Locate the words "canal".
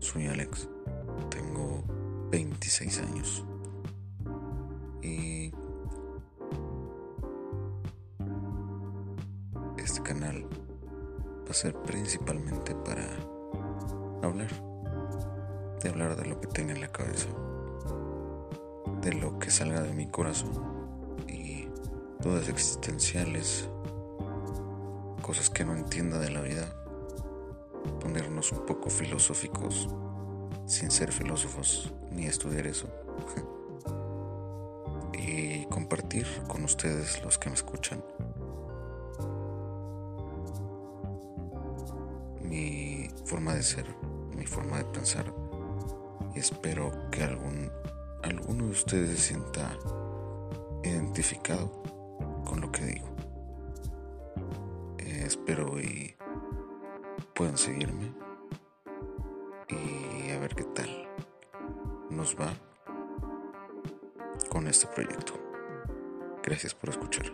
10.02-10.44